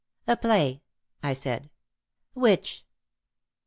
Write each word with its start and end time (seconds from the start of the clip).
"A 0.27 0.35
play," 0.35 0.81
I 1.21 1.33
said. 1.33 1.69
"Which 2.33 2.87